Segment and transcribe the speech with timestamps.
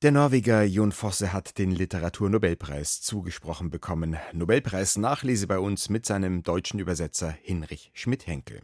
[0.00, 4.16] Der Norweger Jon Fosse hat den Literaturnobelpreis zugesprochen bekommen.
[4.32, 8.60] Nobelpreis Nachlese bei uns mit seinem deutschen Übersetzer Hinrich Schmidt-Henkel.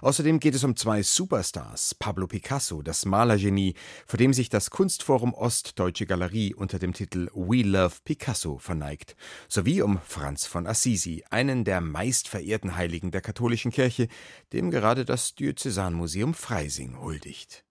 [0.00, 1.94] Außerdem geht es um zwei Superstars.
[1.94, 3.74] Pablo Picasso, das Malergenie,
[4.08, 9.14] vor dem sich das Kunstforum Ostdeutsche Galerie unter dem Titel We Love Picasso verneigt.
[9.46, 14.08] Sowie um Franz von Assisi, einen der meistverehrten Heiligen der katholischen Kirche,
[14.52, 17.64] dem gerade das Diözesanmuseum Freising huldigt.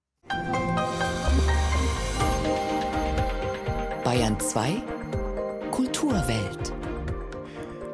[4.12, 4.74] Bayern 2
[5.72, 6.74] Kulturwelt.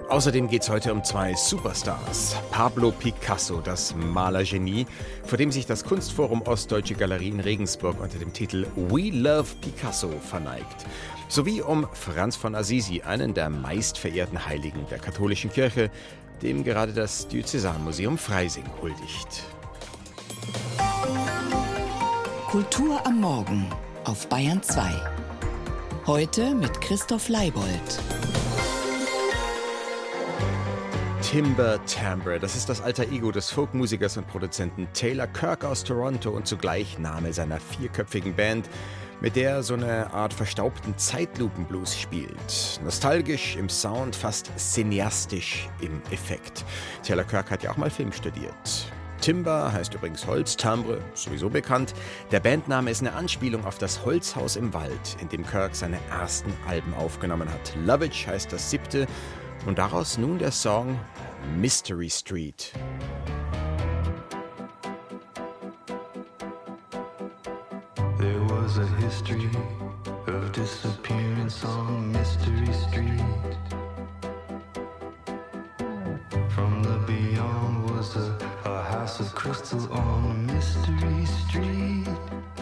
[0.09, 2.35] Außerdem geht es heute um zwei Superstars.
[2.49, 4.87] Pablo Picasso, das Malergenie,
[5.23, 10.09] vor dem sich das Kunstforum Ostdeutsche Galerie in Regensburg unter dem Titel We Love Picasso
[10.27, 10.87] verneigt.
[11.27, 15.91] Sowie um Franz von Assisi, einen der meistverehrten Heiligen der katholischen Kirche,
[16.41, 19.43] dem gerade das Diözesanmuseum Freising huldigt.
[22.47, 23.67] Kultur am Morgen
[24.03, 25.26] auf Bayern 2.
[26.07, 27.67] Heute mit Christoph Leibold.
[31.21, 36.29] Timber Timbre, das ist das alter Ego des Folkmusikers und Produzenten Taylor Kirk aus Toronto
[36.29, 38.69] und zugleich Name seiner vierköpfigen Band,
[39.19, 42.79] mit der er so eine Art verstaubten Zeitlupenblues spielt.
[42.85, 46.63] Nostalgisch im Sound, fast cineastisch im Effekt.
[47.03, 48.93] Taylor Kirk hat ja auch mal Film studiert.
[49.27, 51.93] Timber heißt übrigens Holz, Timbre, sowieso bekannt.
[52.31, 56.53] Der Bandname ist eine Anspielung auf das Holzhaus im Wald, in dem Kirk seine ersten
[56.65, 57.75] Alben aufgenommen hat.
[57.85, 59.05] Lovage heißt das siebte
[59.65, 60.97] und daraus nun der Song
[61.59, 62.71] Mystery Street.
[68.17, 69.49] There was a history
[70.27, 73.21] of disappearance on Mystery Street.
[76.55, 78.46] From the beyond was a,
[79.07, 82.56] a house of crystal on Mystery Street.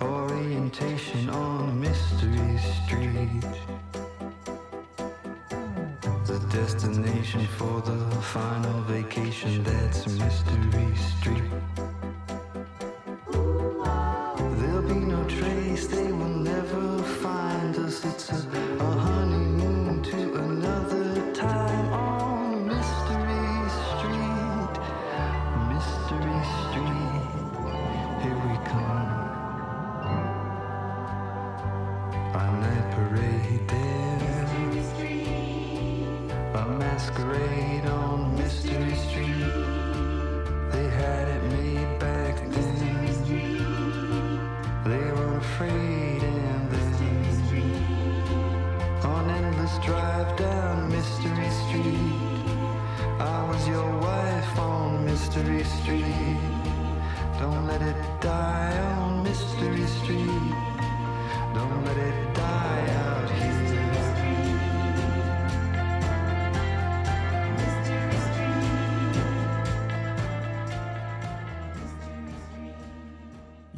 [0.00, 3.42] Orientation on Mystery Street.
[6.26, 11.75] The destination for the final vacation, that's Mystery Street.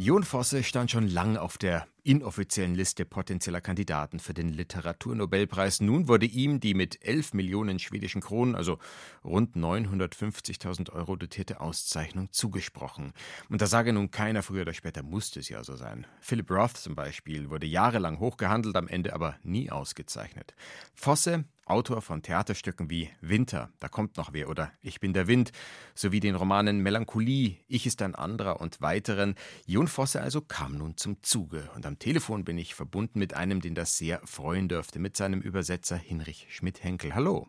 [0.08, 5.82] Jon Fosse stand schon lang auf der inoffiziellen Liste potenzieller Kandidaten für den Literaturnobelpreis.
[5.82, 8.78] Nun wurde ihm die mit 11 Millionen schwedischen Kronen, also
[9.22, 13.12] rund 950.000 Euro dotierte Auszeichnung zugesprochen.
[13.50, 16.06] Und da sage nun keiner, früher oder später musste es ja so sein.
[16.22, 20.54] Philip Roth zum Beispiel wurde jahrelang hochgehandelt, am Ende aber nie ausgezeichnet.
[20.94, 25.52] Fosse Autor von Theaterstücken wie Winter, da kommt noch wer oder Ich bin der Wind,
[25.94, 29.34] sowie den Romanen Melancholie, Ich ist ein anderer und weiteren.
[29.66, 33.60] Jon Fosse also kam nun zum Zuge und am Telefon bin ich verbunden mit einem,
[33.60, 37.14] den das sehr freuen dürfte, mit seinem Übersetzer Hinrich Schmidt-Henkel.
[37.14, 37.48] Hallo.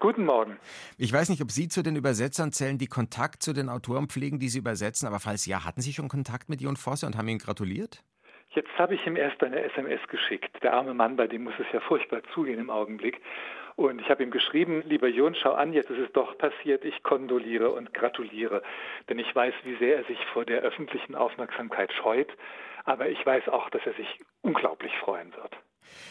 [0.00, 0.56] Guten Morgen.
[0.96, 4.38] Ich weiß nicht, ob Sie zu den Übersetzern zählen, die Kontakt zu den Autoren pflegen,
[4.38, 7.28] die Sie übersetzen, aber falls ja, hatten Sie schon Kontakt mit Jon Fosse und haben
[7.28, 8.02] ihm gratuliert?
[8.52, 10.50] Jetzt habe ich ihm erst eine SMS geschickt.
[10.62, 13.20] Der arme Mann, bei dem muss es ja furchtbar zugehen im Augenblick.
[13.80, 17.02] Und ich habe ihm geschrieben, lieber Jon, schau an, jetzt ist es doch passiert, ich
[17.02, 18.62] kondoliere und gratuliere.
[19.08, 22.28] Denn ich weiß, wie sehr er sich vor der öffentlichen Aufmerksamkeit scheut.
[22.84, 25.56] Aber ich weiß auch, dass er sich unglaublich freuen wird.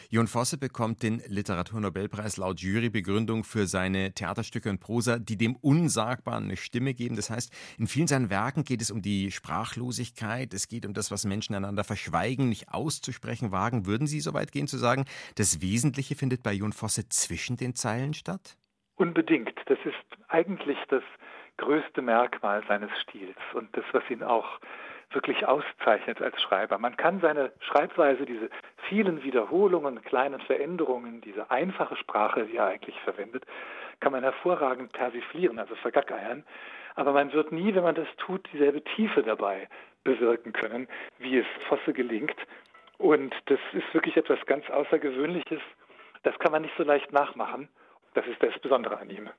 [0.10, 6.46] Jon Fosse bekommt den Literaturnobelpreis laut Jurybegründung für seine Theaterstücke und Prosa, die dem Unsagbaren
[6.46, 7.16] eine Stimme geben.
[7.16, 11.12] Das heißt, in vielen seinen Werken geht es um die Sprachlosigkeit, es geht um das,
[11.12, 13.86] was Menschen einander verschweigen, nicht auszusprechen wagen.
[13.86, 15.06] Würden Sie so weit gehen zu sagen,
[15.36, 18.58] das Wesentliche findet bei Jon Fosse zwischen den Zeilen statt?
[18.96, 19.54] Unbedingt.
[19.68, 19.96] Das ist
[20.28, 21.04] eigentlich das
[21.58, 24.60] größte Merkmal seines Stils und das, was ihn auch
[25.12, 26.78] wirklich auszeichnet als Schreiber.
[26.78, 28.50] Man kann seine Schreibweise, diese
[28.88, 33.46] vielen Wiederholungen, kleinen Veränderungen, diese einfache Sprache, die er eigentlich verwendet,
[34.00, 36.44] kann man hervorragend persiflieren, also vergackeiern.
[36.96, 39.68] Aber man wird nie, wenn man das tut, dieselbe Tiefe dabei
[40.04, 42.36] bewirken können, wie es Fosse gelingt.
[42.98, 45.62] Und das ist wirklich etwas ganz Außergewöhnliches.
[46.24, 47.70] Das kann man nicht so leicht nachmachen.
[48.14, 49.30] Das ist das Besondere an ihm.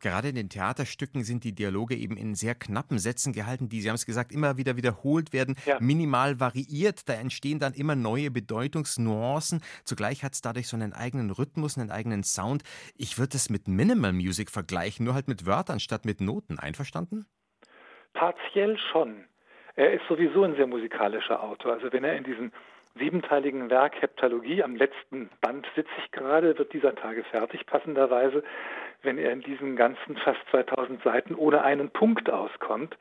[0.00, 3.88] Gerade in den Theaterstücken sind die Dialoge eben in sehr knappen Sätzen gehalten, die, Sie
[3.88, 5.78] haben es gesagt, immer wieder wiederholt werden, ja.
[5.80, 7.08] minimal variiert.
[7.08, 9.62] Da entstehen dann immer neue Bedeutungsnuancen.
[9.84, 12.64] Zugleich hat es dadurch so einen eigenen Rhythmus, einen eigenen Sound.
[12.96, 16.58] Ich würde es mit Minimal Music vergleichen, nur halt mit Wörtern statt mit Noten.
[16.58, 17.26] Einverstanden?
[18.12, 19.24] Partiell schon.
[19.76, 21.74] Er ist sowieso ein sehr musikalischer Autor.
[21.74, 22.52] Also wenn er in diesen
[22.98, 24.62] siebenteiligen Werk Heptalogie.
[24.62, 28.42] Am letzten Band sitze ich gerade, wird dieser Tage fertig, passenderweise,
[29.02, 32.96] wenn er in diesen ganzen fast 2000 Seiten ohne einen Punkt auskommt,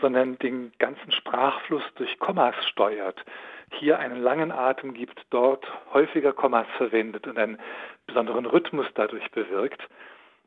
[0.00, 3.24] sondern den ganzen Sprachfluss durch Kommas steuert.
[3.72, 7.58] Hier einen langen Atem gibt, dort häufiger Kommas verwendet und einen
[8.06, 9.82] besonderen Rhythmus dadurch bewirkt.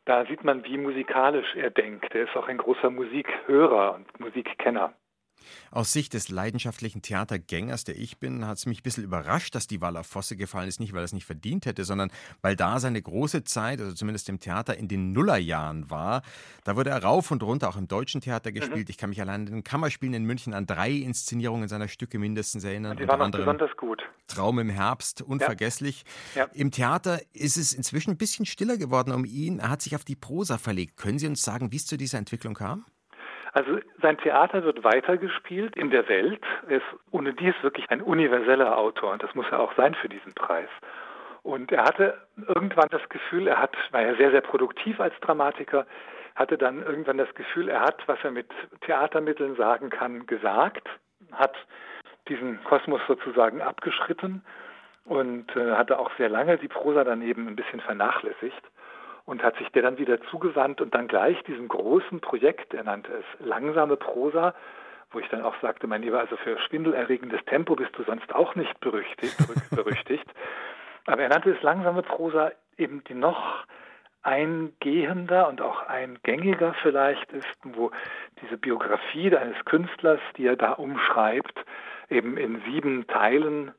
[0.05, 2.15] Da sieht man, wie musikalisch er denkt.
[2.15, 4.93] Er ist auch ein großer Musikhörer und Musikkenner.
[5.71, 9.67] Aus Sicht des leidenschaftlichen Theatergängers, der ich bin, hat es mich ein bisschen überrascht, dass
[9.67, 10.79] die Wahl auf Fosse gefallen ist.
[10.79, 12.11] Nicht, weil er es nicht verdient hätte, sondern
[12.41, 16.21] weil da seine große Zeit, also zumindest im Theater, in den Nullerjahren war.
[16.63, 18.87] Da wurde er rauf und runter auch im deutschen Theater gespielt.
[18.87, 18.91] Mhm.
[18.91, 22.63] Ich kann mich allein an den Kammerspielen in München an drei Inszenierungen seiner Stücke mindestens
[22.63, 22.97] erinnern.
[22.97, 24.01] Die waren besonders gut.
[24.27, 26.03] Traum im Herbst, unvergesslich.
[26.35, 26.45] Ja.
[26.45, 26.49] Ja.
[26.53, 29.59] Im Theater ist es inzwischen ein bisschen stiller geworden um ihn.
[29.59, 30.97] Er hat sich auf die Prosa verlegt.
[30.97, 32.85] Können Sie uns sagen, wie es zu dieser Entwicklung kam?
[33.53, 36.43] Also sein Theater wird weitergespielt in der Welt.
[36.67, 40.07] Er ist ohne dies wirklich ein universeller Autor und das muss er auch sein für
[40.07, 40.69] diesen Preis.
[41.43, 42.17] Und er hatte
[42.47, 45.85] irgendwann das Gefühl, er hat, war ja sehr, sehr produktiv als Dramatiker,
[46.35, 48.47] hatte dann irgendwann das Gefühl, er hat, was er mit
[48.81, 50.87] Theatermitteln sagen kann, gesagt,
[51.33, 51.55] hat
[52.27, 54.45] diesen Kosmos sozusagen abgeschritten
[55.03, 58.61] und äh, hatte auch sehr lange die Prosa daneben ein bisschen vernachlässigt
[59.25, 63.11] und hat sich der dann wieder zugewandt und dann gleich diesem großen Projekt, er nannte
[63.13, 64.53] es langsame Prosa,
[65.11, 68.55] wo ich dann auch sagte, mein Lieber, also für schwindelerregendes Tempo bist du sonst auch
[68.55, 69.37] nicht berüchtigt,
[69.71, 70.25] berüchtigt.
[71.05, 73.65] Aber er nannte es langsame Prosa eben die noch
[74.23, 77.91] eingehender und auch eingängiger vielleicht ist, wo
[78.41, 81.65] diese Biografie eines Künstlers, die er da umschreibt,
[82.09, 83.71] eben in sieben Teilen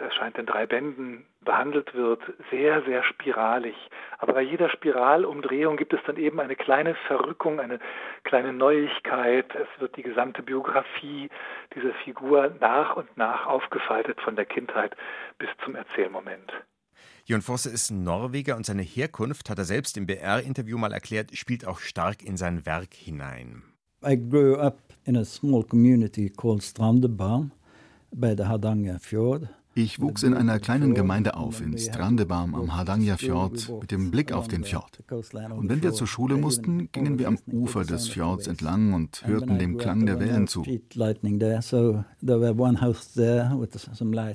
[0.00, 2.20] erscheint in drei Bänden, behandelt wird,
[2.50, 3.74] sehr, sehr spiralig.
[4.18, 7.78] Aber bei jeder Spiralumdrehung gibt es dann eben eine kleine Verrückung, eine
[8.24, 9.54] kleine Neuigkeit.
[9.54, 11.28] Es wird die gesamte Biografie
[11.74, 14.96] dieser Figur nach und nach aufgefaltet von der Kindheit
[15.38, 16.52] bis zum Erzählmoment.
[17.26, 21.36] Jon Fosse ist ein Norweger und seine Herkunft, hat er selbst im BR-Interview mal erklärt,
[21.36, 23.62] spielt auch stark in sein Werk hinein.
[24.06, 27.50] I grew up in a small community called Strandebarm
[28.12, 29.48] by the Hardangerfjord.
[29.76, 34.46] Ich wuchs in einer kleinen Gemeinde auf, in Strandebarm am Hardangerfjord, mit dem Blick auf
[34.46, 35.02] den Fjord.
[35.10, 39.58] Und wenn wir zur Schule mussten, gingen wir am Ufer des Fjords entlang und hörten
[39.58, 40.64] dem Klang der Wellen zu.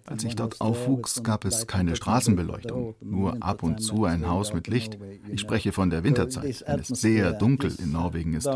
[0.06, 4.68] Als ich dort aufwuchs, gab es keine Straßenbeleuchtung, nur ab und zu ein Haus mit
[4.68, 4.98] Licht.
[5.32, 8.50] Ich spreche von der Winterzeit, wenn es sehr dunkel in Norwegen ist.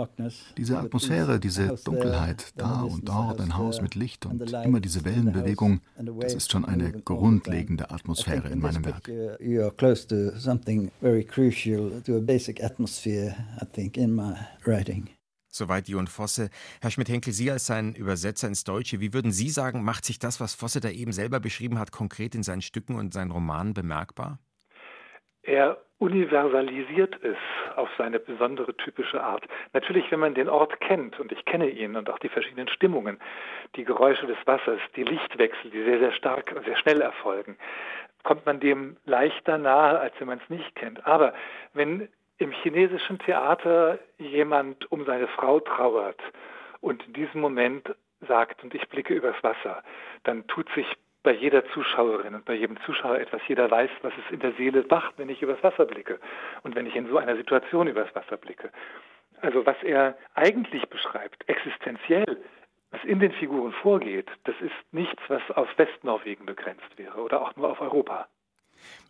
[0.57, 5.79] Diese Atmosphäre, diese Dunkelheit, da und dort ein Haus mit Licht und immer diese Wellenbewegung,
[6.19, 9.07] das ist schon ein eine grundlegende Atmosphäre in meinem Werk.
[15.47, 16.49] Soweit Jon Fosse.
[16.81, 20.39] Herr Schmidt-Henkel, Sie als sein Übersetzer ins Deutsche, wie würden Sie sagen, macht sich das,
[20.39, 24.39] was Fosse da eben selber beschrieben hat, konkret in seinen Stücken und seinen Romanen bemerkbar?
[25.43, 27.37] Er universalisiert es
[27.77, 29.47] auf seine besondere typische Art.
[29.71, 33.21] Natürlich, wenn man den Ort kennt, und ich kenne ihn und auch die verschiedenen Stimmungen,
[33.77, 37.57] die Geräusche des Wassers, die Lichtwechsel, die sehr, sehr stark und sehr schnell erfolgen,
[38.23, 41.07] kommt man dem leichter nahe, als wenn man es nicht kennt.
[41.07, 41.33] Aber
[41.73, 46.19] wenn im chinesischen Theater jemand um seine Frau trauert
[46.81, 47.95] und in diesem Moment
[48.27, 49.81] sagt und ich blicke übers Wasser,
[50.25, 50.87] dann tut sich
[51.23, 53.41] bei jeder Zuschauerin und bei jedem Zuschauer etwas.
[53.47, 56.19] Jeder weiß, was es in der Seele macht, wenn ich übers Wasser blicke
[56.63, 58.71] und wenn ich in so einer Situation übers Wasser blicke.
[59.41, 62.37] Also was er eigentlich beschreibt, existenziell,
[62.91, 67.55] was in den Figuren vorgeht, das ist nichts, was auf Westnorwegen begrenzt wäre oder auch
[67.55, 68.27] nur auf Europa.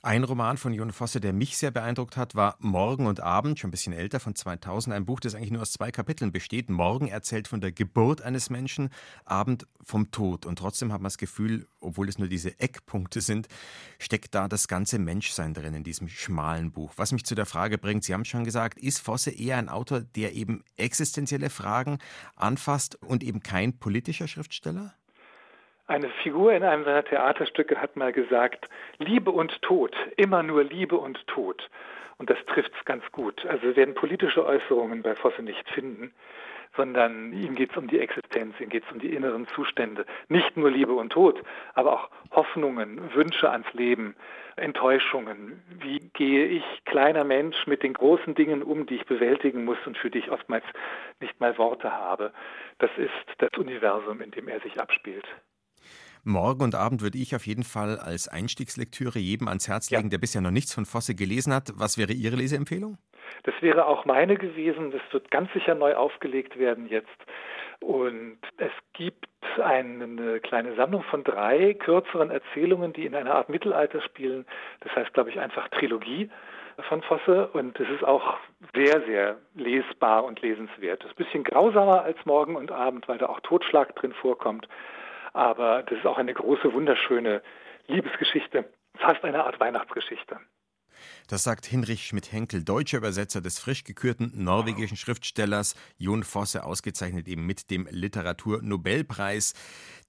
[0.05, 3.69] Ein Roman von Jon Fosse, der mich sehr beeindruckt hat, war Morgen und Abend, schon
[3.69, 4.93] ein bisschen älter, von 2000.
[4.93, 6.69] Ein Buch, das eigentlich nur aus zwei Kapiteln besteht.
[6.69, 8.89] Morgen erzählt von der Geburt eines Menschen,
[9.23, 10.45] Abend vom Tod.
[10.45, 13.47] Und trotzdem hat man das Gefühl, obwohl es nur diese Eckpunkte sind,
[13.97, 16.91] steckt da das ganze Menschsein drin in diesem schmalen Buch.
[16.97, 20.01] Was mich zu der Frage bringt, Sie haben schon gesagt, ist Fosse eher ein Autor,
[20.01, 21.99] der eben existenzielle Fragen
[22.35, 24.95] anfasst und eben kein politischer Schriftsteller?
[25.85, 30.97] Eine Figur in einem seiner Theaterstücke hat mal gesagt, Liebe und Tod, immer nur Liebe
[30.97, 31.69] und Tod.
[32.17, 33.45] Und das trifft es ganz gut.
[33.45, 36.13] Also wir werden politische Äußerungen bei Fosse nicht finden,
[36.77, 40.05] sondern ihm geht es um die Existenz, ihm geht es um die inneren Zustände.
[40.29, 44.15] Nicht nur Liebe und Tod, aber auch Hoffnungen, Wünsche ans Leben,
[44.55, 45.61] Enttäuschungen.
[45.81, 49.97] Wie gehe ich, kleiner Mensch, mit den großen Dingen um, die ich bewältigen muss und
[49.97, 50.63] für die ich oftmals
[51.19, 52.31] nicht mal Worte habe.
[52.77, 55.27] Das ist das Universum, in dem er sich abspielt.
[56.25, 60.09] Morgen und Abend würde ich auf jeden Fall als Einstiegslektüre jedem ans Herz legen, ja.
[60.09, 61.73] der bisher noch nichts von Fosse gelesen hat.
[61.75, 62.97] Was wäre Ihre Leseempfehlung?
[63.43, 64.91] Das wäre auch meine gewesen.
[64.91, 67.09] Das wird ganz sicher neu aufgelegt werden jetzt.
[67.81, 69.27] Und es gibt
[69.61, 74.45] eine kleine Sammlung von drei kürzeren Erzählungen, die in einer Art Mittelalter spielen.
[74.79, 76.29] Das heißt, glaube ich, einfach Trilogie
[76.87, 78.37] von Fosse und es ist auch
[78.73, 81.03] sehr, sehr lesbar und lesenswert.
[81.03, 84.67] Es ist ein bisschen grausamer als Morgen und Abend, weil da auch Totschlag drin vorkommt.
[85.33, 87.41] Aber das ist auch eine große, wunderschöne
[87.87, 90.39] Liebesgeschichte, fast eine Art Weihnachtsgeschichte.
[91.27, 97.45] Das sagt Hinrich Schmidt-Henkel, deutscher Übersetzer des frisch gekürten norwegischen Schriftstellers Jon Fosse, ausgezeichnet eben
[97.45, 99.53] mit dem Literaturnobelpreis.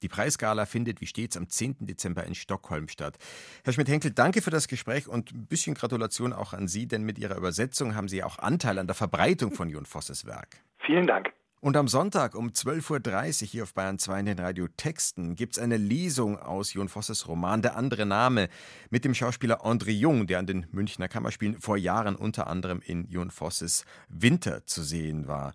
[0.02, 1.78] Die Preisgala findet wie stets am 10.
[1.80, 3.16] Dezember in Stockholm statt.
[3.64, 7.18] Herr Schmidt-Henkel, danke für das Gespräch und ein bisschen Gratulation auch an Sie, denn mit
[7.18, 10.58] Ihrer Übersetzung haben Sie auch Anteil an der Verbreitung von Jon Fosses Werk.
[10.78, 11.32] Vielen Dank.
[11.64, 15.62] Und am Sonntag um 12.30 Uhr hier auf Bayern 2 in den Radiotexten gibt es
[15.62, 18.50] eine Lesung aus Jon Vosses Roman Der andere Name
[18.90, 23.09] mit dem Schauspieler André Jung, der an den Münchner Kammerspielen vor Jahren unter anderem in
[23.09, 25.54] Jon Vosses Winter zu sehen war.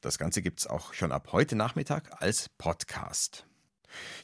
[0.00, 3.44] Das Ganze gibt es auch schon ab heute Nachmittag als Podcast.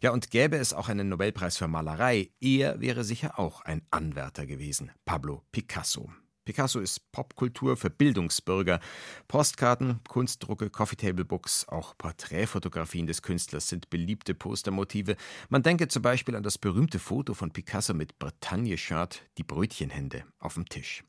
[0.00, 4.47] Ja, und gäbe es auch einen Nobelpreis für Malerei, er wäre sicher auch ein Anwärter
[4.47, 6.09] gewesen, Pablo Picasso.
[6.46, 8.80] Picasso ist Popkultur für Bildungsbürger.
[9.26, 15.16] Postkarten, Kunstdrucke, Coffee-Table-Books, auch Porträtfotografien des Künstlers sind beliebte Postermotive.
[15.48, 20.54] Man denke zum Beispiel an das berühmte Foto von Picasso mit Bretagne-Shirt, die Brötchenhände auf
[20.54, 21.02] dem Tisch.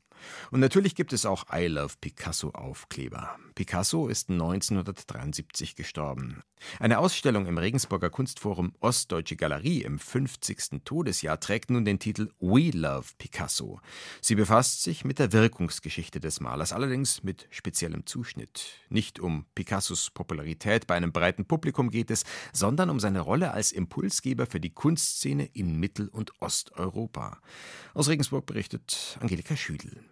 [0.50, 3.38] Und natürlich gibt es auch I Love Picasso Aufkleber.
[3.54, 6.42] Picasso ist 1973 gestorben.
[6.80, 10.82] Eine Ausstellung im Regensburger Kunstforum Ostdeutsche Galerie im 50.
[10.84, 13.80] Todesjahr trägt nun den Titel We Love Picasso.
[14.20, 18.80] Sie befasst sich mit der Wirkungsgeschichte des Malers, allerdings mit speziellem Zuschnitt.
[18.88, 23.72] Nicht um Picassos Popularität bei einem breiten Publikum geht es, sondern um seine Rolle als
[23.72, 27.40] Impulsgeber für die Kunstszene in Mittel- und Osteuropa.
[27.94, 30.07] Aus Regensburg berichtet Angelika Schüdel.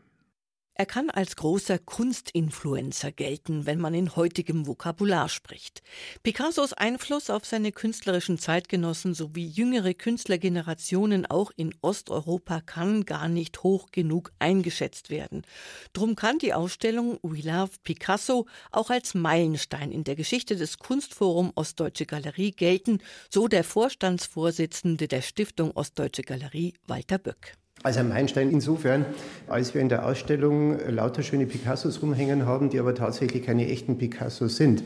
[0.79, 5.83] Er kann als großer Kunstinfluencer gelten, wenn man in heutigem Vokabular spricht.
[6.23, 13.63] Picassos Einfluss auf seine künstlerischen Zeitgenossen sowie jüngere Künstlergenerationen auch in Osteuropa kann gar nicht
[13.63, 15.47] hoch genug eingeschätzt werden.
[15.95, 21.53] Drum kann die Ausstellung We Love Picasso auch als Meilenstein in der Geschichte des Kunstforum
[21.55, 22.99] Ostdeutsche Galerie gelten,
[23.31, 27.57] so der Vorstandsvorsitzende der Stiftung Ostdeutsche Galerie Walter Böck.
[27.87, 29.07] Also ein Meilenstein insofern,
[29.47, 33.97] als wir in der Ausstellung lauter schöne Picassos rumhängen haben, die aber tatsächlich keine echten
[33.97, 34.83] Picassos sind.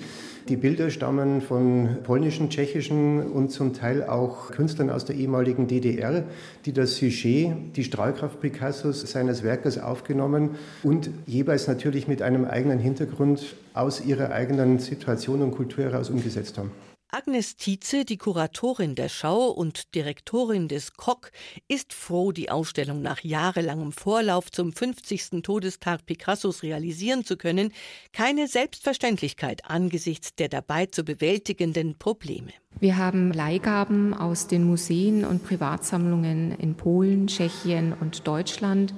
[0.50, 6.24] Die Bilder stammen von polnischen, tschechischen und zum Teil auch Künstlern aus der ehemaligen DDR,
[6.66, 12.80] die das Sujet, die Strahlkraft Picassos seines Werkes aufgenommen und jeweils natürlich mit einem eigenen
[12.80, 16.70] Hintergrund aus ihrer eigenen Situation und Kultur heraus umgesetzt haben.
[17.12, 21.32] Agnes Tietze, die Kuratorin der Schau und Direktorin des KOK,
[21.66, 25.42] ist froh, die Ausstellung nach jahrelangem Vorlauf zum 50.
[25.42, 27.72] Todestag Picassos realisieren zu können.
[28.12, 32.52] Keine Selbstverständlichkeit angesichts der dabei zu bewältigenden Probleme.
[32.78, 38.94] Wir haben Leihgaben aus den Museen und Privatsammlungen in Polen, Tschechien und Deutschland.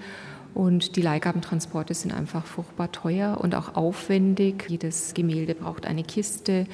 [0.55, 4.67] Und die Leihgabentransporte sind einfach furchtbar teuer und auch aufwendig.
[4.69, 6.67] Jedes Gemälde braucht eine Kiste.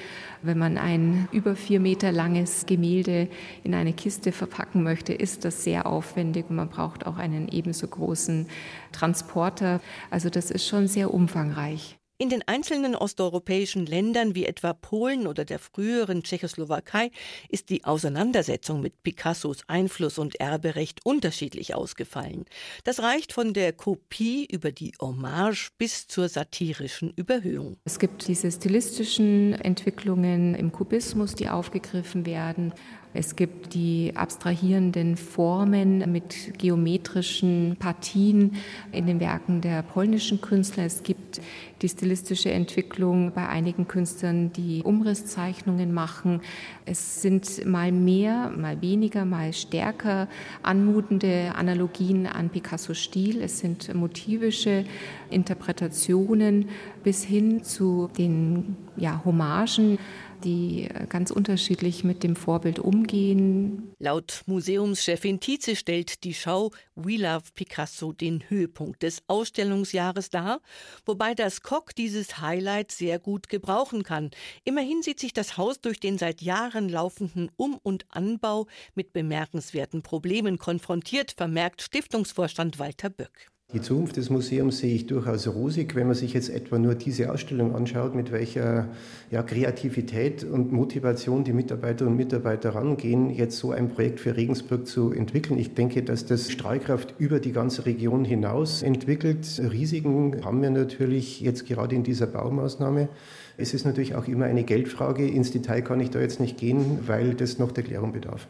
[0.42, 3.28] Wenn man ein über vier Meter langes Gemälde
[3.62, 7.87] in eine Kiste verpacken möchte, ist das sehr aufwendig und man braucht auch einen ebenso
[7.87, 8.47] großen
[8.90, 9.80] Transporter.
[10.11, 11.98] Also das ist schon sehr umfangreich.
[12.20, 17.12] In den einzelnen osteuropäischen Ländern wie etwa Polen oder der früheren Tschechoslowakei
[17.48, 22.44] ist die Auseinandersetzung mit Picassos Einfluss und Erberecht unterschiedlich ausgefallen.
[22.82, 27.76] Das reicht von der Kopie über die Hommage bis zur satirischen Überhöhung.
[27.84, 32.75] Es gibt diese stilistischen Entwicklungen im Kubismus, die aufgegriffen werden.
[33.15, 38.57] Es gibt die abstrahierenden Formen mit geometrischen Partien
[38.93, 40.85] in den Werken der polnischen Künstler.
[40.85, 41.41] Es gibt
[41.81, 46.41] die stilistische Entwicklung bei einigen Künstlern, die Umrisszeichnungen machen.
[46.85, 50.29] Es sind mal mehr, mal weniger, mal stärker
[50.62, 53.41] anmutende Analogien an Picassos Stil.
[53.43, 54.85] Es sind motivische
[55.31, 56.69] Interpretationen
[57.05, 59.99] bis hin zu den ja, Hommagen
[60.45, 63.92] die äh, ganz unterschiedlich mit dem Vorbild umgehen.
[63.99, 70.61] Laut Museumschefin Tietze stellt die Schau We Love Picasso den Höhepunkt des Ausstellungsjahres dar,
[71.04, 74.30] wobei das Koch dieses Highlight sehr gut gebrauchen kann.
[74.64, 80.02] Immerhin sieht sich das Haus durch den seit Jahren laufenden Um- und Anbau mit bemerkenswerten
[80.02, 83.50] Problemen konfrontiert, vermerkt Stiftungsvorstand Walter Böck.
[83.75, 87.30] Die Zukunft des Museums sehe ich durchaus rosig, wenn man sich jetzt etwa nur diese
[87.30, 88.88] Ausstellung anschaut, mit welcher
[89.30, 94.87] ja, Kreativität und Motivation die Mitarbeiterinnen und Mitarbeiter rangehen, jetzt so ein Projekt für Regensburg
[94.87, 95.58] zu entwickeln.
[95.58, 99.46] Ich denke, dass das Strahlkraft über die ganze Region hinaus entwickelt.
[99.62, 103.10] Risiken haben wir natürlich jetzt gerade in dieser Baumaßnahme.
[103.58, 105.28] Es ist natürlich auch immer eine Geldfrage.
[105.28, 108.48] Ins Detail kann ich da jetzt nicht gehen, weil das noch der Klärung bedarf.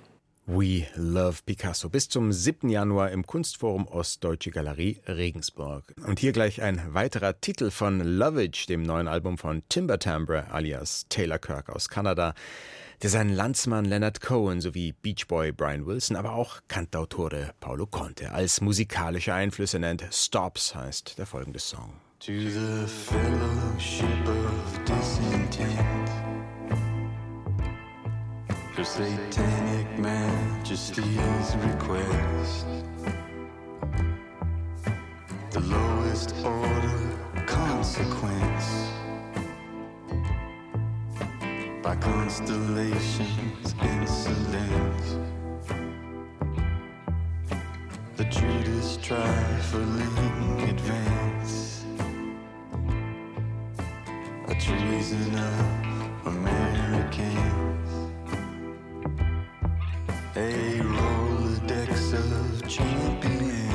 [0.51, 2.71] We Love Picasso bis zum 7.
[2.71, 5.93] Januar im Kunstforum Ostdeutsche Galerie Regensburg.
[6.07, 11.05] Und hier gleich ein weiterer Titel von Lovage, dem neuen Album von Timber Timbre alias
[11.11, 12.33] Taylor Kirk aus Kanada,
[13.03, 18.33] der seinen Landsmann Leonard Cohen sowie Beach Boy Brian Wilson, aber auch Cantautore Paolo Conte
[18.33, 20.09] als musikalische Einflüsse nennt.
[20.11, 21.93] Stops heißt der folgende Song.
[22.21, 26.09] To the fellowship of disintent
[28.79, 32.67] Her satanic majesty's request.
[35.51, 38.93] The lowest order consequence.
[41.83, 45.03] By constellations insolent.
[48.15, 51.85] The Judas trifling advance.
[54.47, 57.88] A treason of Americans.
[60.39, 63.68] A Rolodex of champions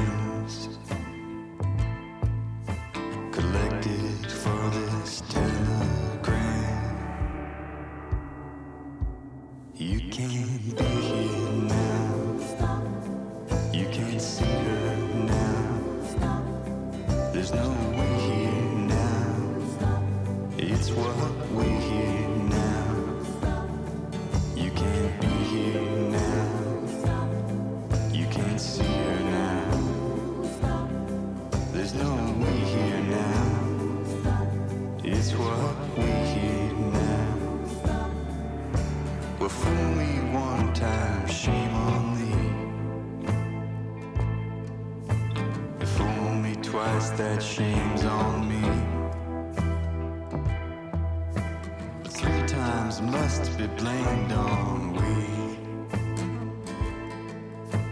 [53.84, 55.14] blamed on we.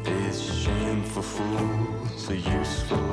[0.10, 3.11] Is shame for fools a useful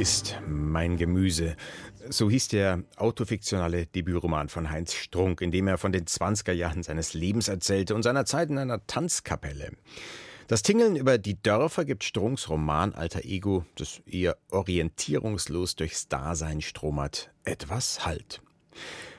[0.00, 1.56] ist mein Gemüse.
[2.08, 6.82] So hieß der autofiktionale Debütroman von Heinz Strunk, in dem er von den 20er Jahren
[6.82, 9.72] seines Lebens erzählte und seiner Zeit in einer Tanzkapelle.
[10.48, 16.62] Das Tingeln über die Dörfer gibt Strunks Roman Alter Ego, das eher orientierungslos durchs Dasein
[16.62, 18.40] stromert, etwas Halt.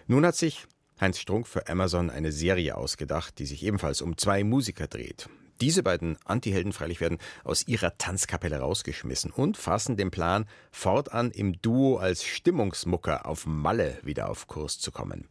[0.08, 0.66] Nun hat sich
[1.00, 5.30] Heinz Strunk für Amazon eine Serie ausgedacht, die sich ebenfalls um zwei Musiker dreht.
[5.62, 11.62] Diese beiden Antihelden freilich werden aus ihrer Tanzkapelle rausgeschmissen und fassen den Plan, fortan im
[11.62, 15.28] Duo als Stimmungsmucker auf Malle wieder auf Kurs zu kommen.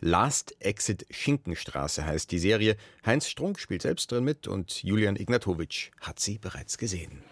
[0.00, 2.76] Last Exit Schinkenstraße heißt die Serie.
[3.04, 7.22] Heinz Strunk spielt selbst drin mit und Julian Ignatowitsch hat sie bereits gesehen.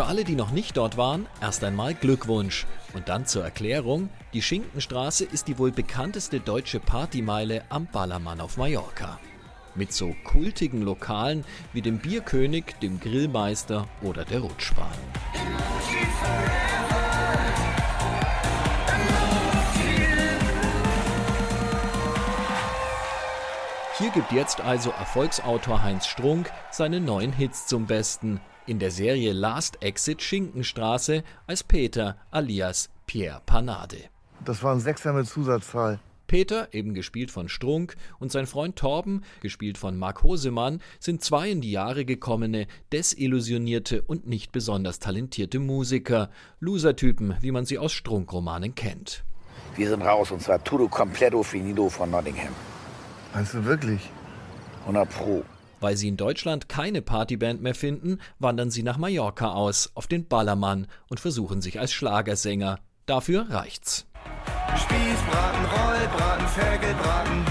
[0.00, 2.66] Für alle, die noch nicht dort waren, erst einmal Glückwunsch.
[2.94, 8.56] Und dann zur Erklärung, die Schinkenstraße ist die wohl bekannteste deutsche Partymeile am Ballermann auf
[8.56, 9.20] Mallorca.
[9.74, 14.88] Mit so kultigen Lokalen wie dem Bierkönig, dem Grillmeister oder der Rutschbahn.
[23.98, 29.32] Hier gibt jetzt also Erfolgsautor Heinz Strunk seine neuen Hits zum Besten in der Serie
[29.32, 34.04] Last Exit Schinkenstraße als Peter alias Pierre Panade.
[34.44, 35.98] Das war ein Sechser mit Zusatzzahl.
[36.28, 41.50] Peter, eben gespielt von Strunk, und sein Freund Torben, gespielt von Marc Hosemann, sind zwei
[41.50, 46.30] in die Jahre gekommene, desillusionierte und nicht besonders talentierte Musiker.
[46.60, 49.24] Losertypen, wie man sie aus Strunk-Romanen kennt.
[49.74, 52.54] Wir sind raus, und zwar Tudo Completo Finito von Nottingham.
[53.34, 54.08] Meinst du wirklich?
[54.82, 55.42] 100 Pro.
[55.80, 60.28] Weil sie in Deutschland keine Partyband mehr finden, wandern sie nach Mallorca aus, auf den
[60.28, 62.78] Ballermann und versuchen sich als Schlagersänger.
[63.06, 64.06] Dafür reicht's.
[64.76, 67.44] Spießbraten, Rollbraten, Ferkelbraten,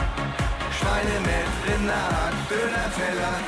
[0.79, 3.39] Schweine mit Rinderhack, Dönerteller.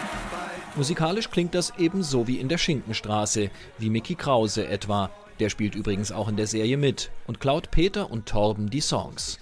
[0.75, 5.09] Musikalisch klingt das ebenso wie in der Schinkenstraße, wie Mickey Krause etwa.
[5.39, 9.39] Der spielt übrigens auch in der Serie mit und klaut Peter und Torben die Songs.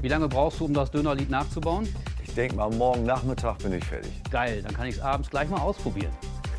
[0.00, 1.88] Wie lange brauchst du, um das Dönerlied nachzubauen?
[2.32, 4.10] Ich denke mal, morgen Nachmittag bin ich fertig.
[4.30, 6.14] Geil, dann kann ich es abends gleich mal ausprobieren.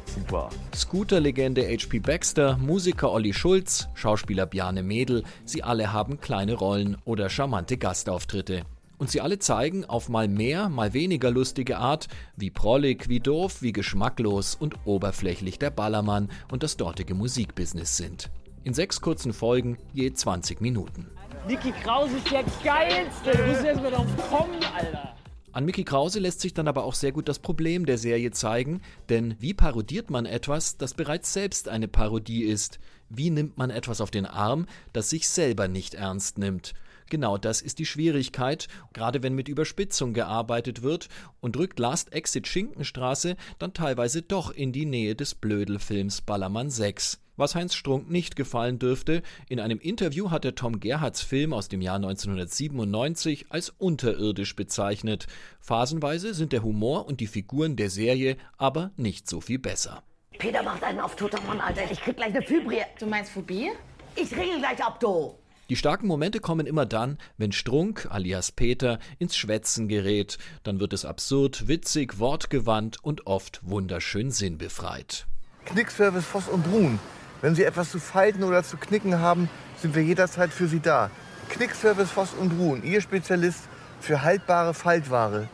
[0.05, 0.49] Super.
[0.75, 1.97] Scooter-Legende H.P.
[1.97, 8.65] Baxter, Musiker Olli Schulz, Schauspieler Bjarne Mädel, sie alle haben kleine Rollen oder charmante Gastauftritte.
[8.99, 13.63] Und sie alle zeigen auf mal mehr, mal weniger lustige Art, wie prollig, wie doof,
[13.63, 18.29] wie geschmacklos und oberflächlich der Ballermann und das dortige Musikbusiness sind.
[18.63, 21.07] In sechs kurzen Folgen je 20 Minuten.
[21.47, 23.31] Niki Krause ist der geilste.
[23.31, 25.15] Du musst erst mal drauf kommen, Alter.
[25.53, 28.81] An Mickey Krause lässt sich dann aber auch sehr gut das Problem der Serie zeigen,
[29.09, 32.79] denn wie parodiert man etwas, das bereits selbst eine Parodie ist?
[33.09, 36.73] Wie nimmt man etwas auf den Arm, das sich selber nicht ernst nimmt?
[37.07, 41.07] Genau das ist die Schwierigkeit, gerade wenn mit Überspitzung gearbeitet wird
[41.39, 47.22] und rückt Last Exit Schinkenstraße dann teilweise doch in die Nähe des Blödelfilms Ballermann 6.
[47.35, 51.67] Was Heinz Strunk nicht gefallen dürfte, in einem Interview hat er Tom Gerhards Film aus
[51.67, 55.25] dem Jahr 1997 als unterirdisch bezeichnet.
[55.59, 60.03] Phasenweise sind der Humor und die Figuren der Serie aber nicht so viel besser.
[60.37, 61.91] Peter macht einen auf toter Mann, Alter.
[61.91, 62.81] Ich krieg gleich eine Fibrie.
[62.99, 63.71] Du meinst Phobie?
[64.15, 65.33] Ich regel gleich ab, du.
[65.69, 70.37] Die starken Momente kommen immer dann, wenn Strunk alias Peter ins Schwätzen gerät.
[70.61, 75.25] Dann wird es absurd, witzig, wortgewandt und oft wunderschön sinnbefreit.
[75.65, 76.99] Knickservice Voss und Brun.
[77.43, 81.11] Wenn Sie etwas zu falten oder zu knicken haben, sind wir jederzeit für Sie da.
[81.49, 83.67] Knickservice Voss und Ruhen, Ihr Spezialist
[83.99, 85.49] für haltbare Faltware.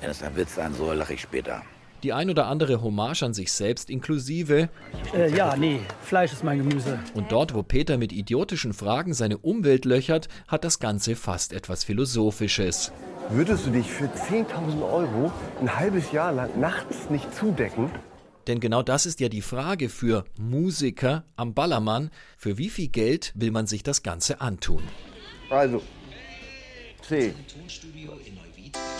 [0.00, 1.62] Wenn es ein Witz sein soll, lache ich später.
[2.02, 4.70] Die ein oder andere Hommage an sich selbst inklusive.
[5.14, 6.98] Äh, ja, nee, Fleisch ist mein Gemüse.
[7.14, 11.84] Und dort, wo Peter mit idiotischen Fragen seine Umwelt löchert, hat das Ganze fast etwas
[11.84, 12.90] Philosophisches.
[13.28, 17.88] Würdest du dich für 10.000 Euro ein halbes Jahr lang nachts nicht zudecken?
[18.46, 22.10] Denn genau das ist ja die Frage für Musiker am Ballermann.
[22.36, 24.82] Für wie viel Geld will man sich das Ganze antun?
[25.50, 25.82] Also,
[27.02, 27.34] C.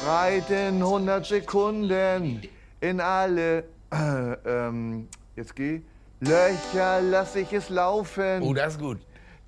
[0.05, 2.43] Reiten 100 Sekunden
[2.81, 5.83] in alle, äh, ähm, jetzt geh,
[6.21, 8.43] Löcher lass ich es laufen.
[8.43, 8.99] Oh, das ist gut.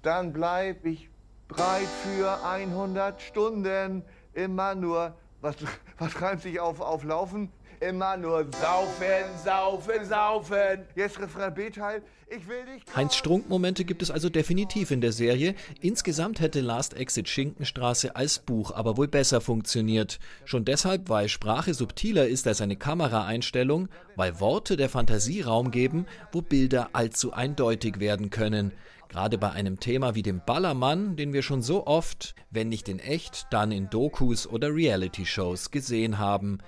[0.02, 1.09] Dann bleib ich
[1.48, 4.02] breit für 100 Stunden.
[4.33, 5.57] Immer nur, was,
[5.98, 7.50] was reimt sich auf, auf Laufen?
[7.88, 10.85] Immer nur saufen, saufen, saufen.
[10.95, 12.03] Jetzt Refrain B-Teil.
[12.29, 12.85] Ich will dich.
[12.95, 15.57] Heinz Strunk-Momente gibt es also definitiv in der Serie.
[15.81, 20.21] Insgesamt hätte Last Exit Schinkenstraße als Buch aber wohl besser funktioniert.
[20.45, 26.07] Schon deshalb, weil Sprache subtiler ist als eine Kameraeinstellung, weil Worte der Fantasie Raum geben,
[26.31, 28.73] wo Bilder allzu eindeutig werden können.
[29.09, 32.99] Gerade bei einem Thema wie dem Ballermann, den wir schon so oft, wenn nicht in
[32.99, 36.59] echt, dann in Dokus oder Reality-Shows gesehen haben.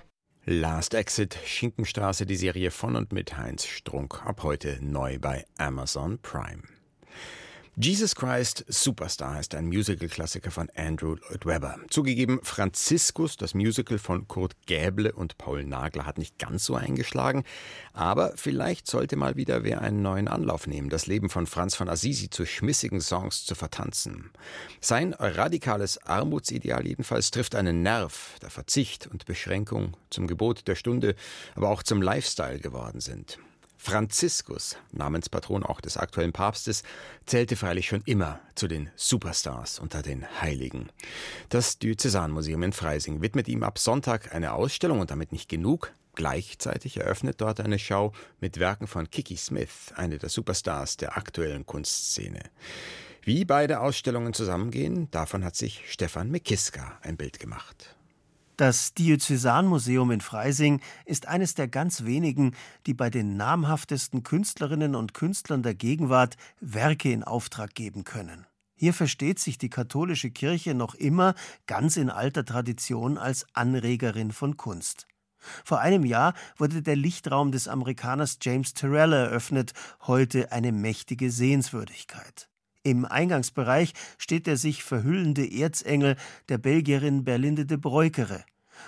[0.47, 6.19] Last Exit Schinkenstraße, die Serie von und mit Heinz Strunk, ab heute neu bei Amazon
[6.21, 6.61] Prime.
[7.77, 11.77] Jesus Christ Superstar ist ein Musical-Klassiker von Andrew Lloyd Webber.
[11.89, 17.43] Zugegeben, Franziskus, das Musical von Kurt Gäble und Paul Nagler, hat nicht ganz so eingeschlagen.
[17.91, 21.89] Aber vielleicht sollte mal wieder wer einen neuen Anlauf nehmen, das Leben von Franz von
[21.89, 24.31] Assisi zu schmissigen Songs zu vertanzen.
[24.79, 31.13] Sein radikales Armutsideal jedenfalls trifft einen Nerv, der Verzicht und Beschränkung zum Gebot der Stunde,
[31.55, 33.37] aber auch zum Lifestyle geworden sind.
[33.85, 36.81] Franziskus, Namenspatron auch des aktuellen Papstes,
[37.27, 40.89] zählte freilich schon immer zu den Superstars unter den Heiligen.
[41.49, 45.91] Das Diözesanmuseum in Freising widmet ihm ab Sonntag eine Ausstellung und damit nicht genug.
[46.15, 51.67] Gleichzeitig eröffnet dort eine Schau mit Werken von Kiki Smith, eine der Superstars der aktuellen
[51.67, 52.41] Kunstszene.
[53.21, 57.94] Wie beide Ausstellungen zusammengehen, davon hat sich Stefan Mekiska ein Bild gemacht.
[58.57, 65.13] Das Diözesanmuseum in Freising ist eines der ganz wenigen, die bei den namhaftesten Künstlerinnen und
[65.13, 68.45] Künstlern der Gegenwart Werke in Auftrag geben können.
[68.77, 71.35] Hier versteht sich die katholische Kirche noch immer
[71.67, 75.05] ganz in alter Tradition als Anregerin von Kunst.
[75.65, 79.73] Vor einem Jahr wurde der Lichtraum des Amerikaners James Terrell eröffnet,
[80.07, 82.47] heute eine mächtige Sehenswürdigkeit.
[82.85, 86.17] Im Eingangsbereich steht der sich verhüllende Erzengel
[86.49, 88.45] der Belgierin Berlinde de Breukere.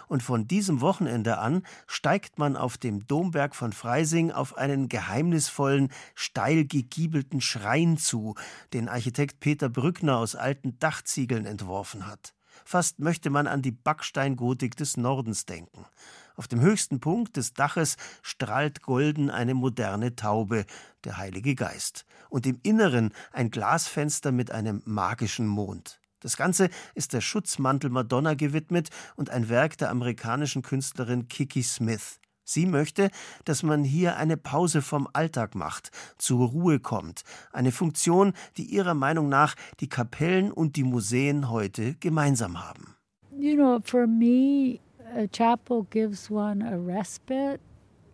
[0.08, 5.92] Und von diesem Wochenende an steigt man auf dem Domberg von Freising auf einen geheimnisvollen,
[6.14, 8.36] steil gegiebelten Schrein zu,
[8.72, 12.36] den Architekt Peter Brückner aus alten Dachziegeln entworfen hat.
[12.66, 15.88] Fast möchte man an die Backsteingotik des Nordens denken.
[16.38, 20.66] Auf dem höchsten Punkt des Daches strahlt golden eine moderne Taube,
[21.04, 26.00] der Heilige Geist, und im Inneren ein Glasfenster mit einem magischen Mond.
[26.20, 32.20] Das Ganze ist der Schutzmantel Madonna gewidmet und ein Werk der amerikanischen Künstlerin Kiki Smith.
[32.44, 33.10] Sie möchte,
[33.44, 38.94] dass man hier eine Pause vom Alltag macht, zur Ruhe kommt, eine Funktion, die ihrer
[38.94, 42.96] Meinung nach die Kapellen und die Museen heute gemeinsam haben.
[43.32, 44.80] You know, for me,
[45.18, 47.60] a chapel gives one a respite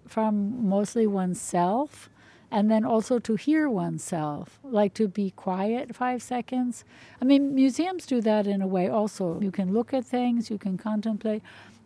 [0.08, 2.10] from mostly oneself
[2.54, 6.86] and then also to hear oneself, like to be quiet five seconds.
[7.20, 9.42] I mean, museums do that in a way also.
[9.42, 11.42] You can look at things, you can contemplate,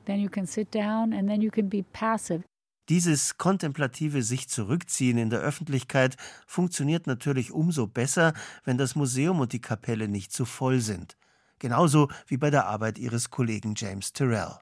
[0.06, 2.44] then you can sit down, and then you can be passive.
[2.90, 9.54] Dieses kontemplative sich zurückziehen in der Öffentlichkeit funktioniert natürlich umso besser, wenn das Museum und
[9.54, 11.18] die Kapelle nicht zu voll sind.
[11.60, 14.60] Genauso wie bei der Arbeit ihres Kollegen James Terrell.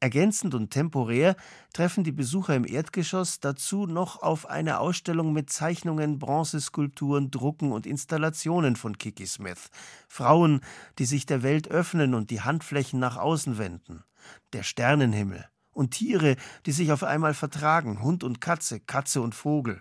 [0.00, 1.36] Ergänzend und temporär
[1.72, 7.86] treffen die Besucher im Erdgeschoss dazu noch auf eine Ausstellung mit Zeichnungen, Bronzeskulpturen, Drucken und
[7.86, 9.70] Installationen von Kiki Smith.
[10.08, 10.60] Frauen,
[10.98, 14.04] die sich der Welt öffnen und die Handflächen nach außen wenden.
[14.52, 15.46] Der Sternenhimmel.
[15.72, 18.02] Und Tiere, die sich auf einmal vertragen.
[18.02, 19.78] Hund und Katze, Katze und Vogel.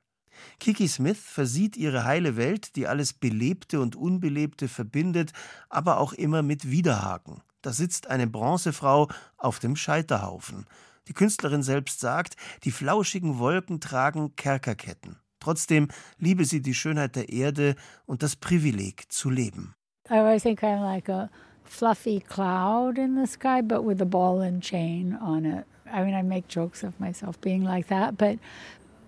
[0.60, 5.32] Kiki Smith versieht ihre heile Welt, die alles Belebte und Unbelebte verbindet,
[5.70, 7.42] aber auch immer mit Widerhaken.
[7.66, 10.68] Da sitzt eine Bronzefrau auf dem Scheiterhaufen.
[11.08, 15.16] Die Künstlerin selbst sagt, die flauschigen Wolken tragen Kerkerketten.
[15.40, 15.88] Trotzdem
[16.20, 17.76] liebe sie die Schönheit der Erde
[18.06, 19.74] und das Privileg zu leben.
[20.12, 21.32] I always think I'm like a
[21.64, 25.66] fluffy cloud in the sky, but with a ball and chain on it.
[25.92, 28.38] I mean, I make jokes of myself being like that, but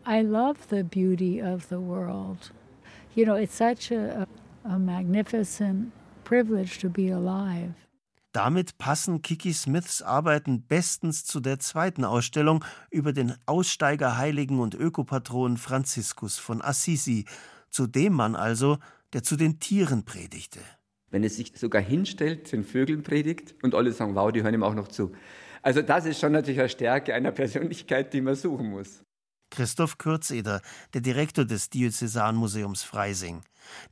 [0.03, 2.49] I love the beauty of the world.
[3.13, 4.27] You know, it's such a,
[4.65, 5.91] a magnificent
[6.23, 7.86] privilege to be alive.
[8.37, 15.57] Damit passen Kiki Smiths Arbeiten bestens zu der zweiten Ausstellung über den Aussteigerheiligen und Ökopatron
[15.57, 17.25] Franziskus von Assisi,
[17.71, 18.77] zu dem Mann also,
[19.13, 20.59] der zu den Tieren predigte.
[21.09, 24.61] Wenn es sich sogar hinstellt, den Vögeln predigt und alle sagen, wow, die hören ihm
[24.61, 25.13] auch noch zu.
[25.63, 29.01] Also das ist schon natürlich eine Stärke einer Persönlichkeit, die man suchen muss.
[29.49, 30.61] Christoph Kürzeder,
[30.93, 33.41] der Direktor des Diözesanmuseums Freising.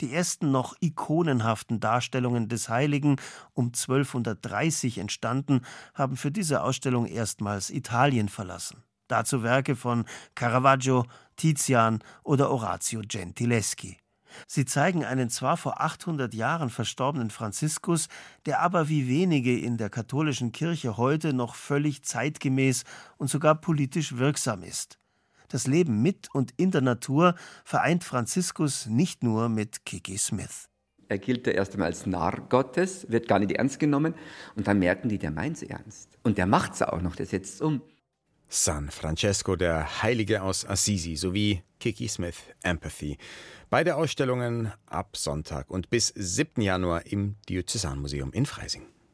[0.01, 3.17] Die ersten noch ikonenhaften Darstellungen des Heiligen,
[3.53, 5.61] um 1230 entstanden,
[5.93, 8.83] haben für diese Ausstellung erstmals Italien verlassen.
[9.07, 13.97] Dazu Werke von Caravaggio, Tizian oder Orazio Gentileschi.
[14.47, 18.07] Sie zeigen einen zwar vor 800 Jahren verstorbenen Franziskus,
[18.45, 22.83] der aber wie wenige in der katholischen Kirche heute noch völlig zeitgemäß
[23.17, 24.99] und sogar politisch wirksam ist.
[25.49, 30.69] Das Leben mit und in der Natur vereint Franziskus nicht nur mit Kiki Smith.
[31.07, 34.15] Er gilt da erst einmal als Narr Gottes, wird gar nicht ernst genommen
[34.55, 36.17] und dann merken die, der meint es ernst.
[36.23, 37.81] Und der macht es auch noch, der setzt es um.
[38.47, 43.17] San Francesco, der Heilige aus Assisi, sowie Kiki Smith, Empathy.
[43.69, 46.61] Beide Ausstellungen ab Sonntag und bis 7.
[46.61, 48.83] Januar im Diözesanmuseum in Freising.